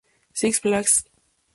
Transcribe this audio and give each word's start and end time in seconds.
Six 0.33 0.57
Flags 0.57 0.95
St. 1.03 1.09